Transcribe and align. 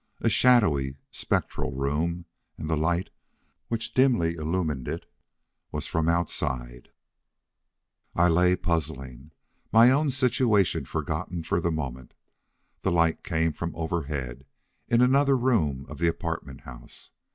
A 0.19 0.29
shadowy, 0.29 0.97
spectral 1.11 1.71
room, 1.73 2.25
and 2.57 2.67
the 2.67 2.75
light, 2.75 3.11
which 3.67 3.93
dimly 3.93 4.33
illumined 4.33 4.87
it, 4.87 5.05
was 5.71 5.85
from 5.85 6.09
outside. 6.09 6.89
I 8.15 8.27
lay 8.27 8.55
puzzling, 8.55 9.31
my 9.71 9.91
own 9.91 10.09
situation 10.09 10.85
forgotten 10.85 11.43
for 11.43 11.61
the 11.61 11.69
moment. 11.69 12.15
The 12.81 12.91
light 12.91 13.23
came 13.23 13.51
from 13.51 13.75
overhead, 13.75 14.47
in 14.87 15.01
another 15.01 15.37
room 15.37 15.85
of 15.87 15.99
the 15.99 16.07
apartment 16.07 16.61
house. 16.61 17.11